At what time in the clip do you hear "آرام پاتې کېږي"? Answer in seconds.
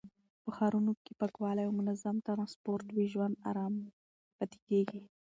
3.49-5.01